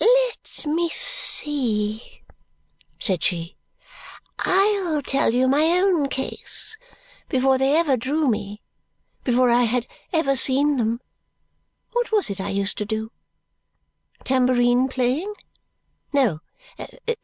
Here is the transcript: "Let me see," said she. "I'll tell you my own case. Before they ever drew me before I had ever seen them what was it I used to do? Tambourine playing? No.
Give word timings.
"Let 0.25 0.65
me 0.65 0.89
see," 0.89 2.23
said 2.97 3.21
she. 3.23 3.55
"I'll 4.39 5.03
tell 5.03 5.31
you 5.31 5.47
my 5.47 5.79
own 5.79 6.07
case. 6.09 6.75
Before 7.29 7.59
they 7.59 7.75
ever 7.77 7.97
drew 7.97 8.27
me 8.27 8.63
before 9.23 9.51
I 9.51 9.61
had 9.65 9.85
ever 10.11 10.35
seen 10.35 10.77
them 10.77 11.01
what 11.91 12.11
was 12.11 12.31
it 12.31 12.41
I 12.41 12.49
used 12.49 12.79
to 12.79 12.85
do? 12.85 13.11
Tambourine 14.23 14.87
playing? 14.87 15.35
No. 16.11 16.39